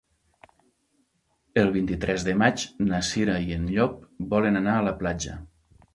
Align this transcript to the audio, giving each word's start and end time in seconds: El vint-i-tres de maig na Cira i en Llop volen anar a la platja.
El 1.63 1.69
vint-i-tres 1.75 2.25
de 2.29 2.35
maig 2.43 2.65
na 2.87 3.03
Cira 3.11 3.37
i 3.51 3.55
en 3.59 3.69
Llop 3.77 4.03
volen 4.33 4.63
anar 4.63 4.75
a 4.79 4.85
la 4.89 4.95
platja. 5.03 5.41